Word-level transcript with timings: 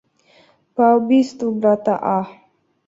по 0.75 0.83
убийству 0.97 1.49
брата 1.61 1.93
А. 2.17 2.19